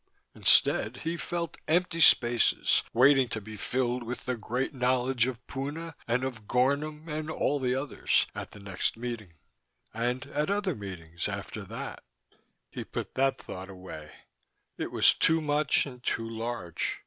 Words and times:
Instead, 0.33 0.97
he 1.03 1.15
felt 1.15 1.57
empty 1.67 2.01
spaces, 2.01 2.81
waiting 2.91 3.29
to 3.29 3.39
be 3.39 3.55
filled 3.55 4.01
with 4.01 4.25
the 4.25 4.35
great 4.35 4.73
knowledge 4.73 5.27
of 5.27 5.45
Puna 5.45 5.95
and 6.07 6.23
of 6.23 6.47
Gornom 6.47 7.07
and 7.07 7.29
all 7.29 7.59
the 7.59 7.75
others, 7.75 8.25
at 8.33 8.49
the 8.49 8.59
next 8.59 8.97
meeting. 8.97 9.33
And 9.93 10.25
at 10.25 10.49
other 10.49 10.73
meetings, 10.75 11.27
after 11.29 11.61
that.... 11.65 12.01
He 12.71 12.83
put 12.83 13.13
that 13.13 13.37
thought 13.37 13.69
away: 13.69 14.09
it 14.75 14.91
was 14.91 15.13
too 15.13 15.39
much 15.39 15.85
and 15.85 16.03
too 16.03 16.27
large. 16.27 16.99